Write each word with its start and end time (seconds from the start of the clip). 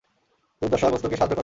দুর্দশাগ্রস্তকে 0.61 1.17
সাহায্য 1.17 1.31
করেন। 1.31 1.39